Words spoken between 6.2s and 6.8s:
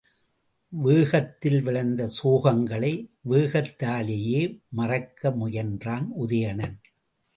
Udayanan.